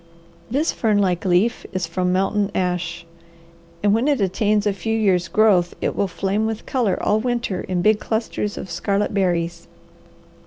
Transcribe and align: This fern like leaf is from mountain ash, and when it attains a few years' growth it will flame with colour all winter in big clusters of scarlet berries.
This 0.49 0.71
fern 0.71 0.97
like 0.97 1.25
leaf 1.25 1.63
is 1.73 1.85
from 1.85 2.11
mountain 2.11 2.49
ash, 2.55 3.05
and 3.83 3.93
when 3.93 4.07
it 4.07 4.19
attains 4.19 4.65
a 4.65 4.73
few 4.73 4.97
years' 4.97 5.27
growth 5.27 5.75
it 5.79 5.95
will 5.95 6.07
flame 6.07 6.47
with 6.47 6.65
colour 6.65 6.97
all 7.03 7.19
winter 7.19 7.61
in 7.61 7.83
big 7.83 7.99
clusters 7.99 8.57
of 8.57 8.71
scarlet 8.71 9.13
berries. 9.13 9.67